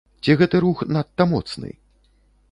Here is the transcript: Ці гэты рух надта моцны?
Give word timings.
Ці 0.25 0.35
гэты 0.39 0.61
рух 0.63 0.79
надта 0.95 1.27
моцны? 1.33 1.71